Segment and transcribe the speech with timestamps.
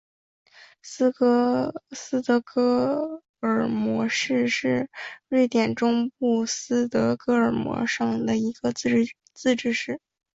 [0.81, 1.11] 斯
[2.23, 4.89] 德哥尔摩市是
[5.29, 8.73] 瑞典中东部斯德哥尔摩省的一个
[9.31, 9.99] 自治市。